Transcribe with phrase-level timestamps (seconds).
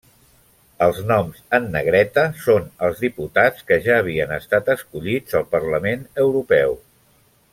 [0.85, 6.77] Els noms en negreta són els diputats que ja havien estat escollits al Parlament Europeu.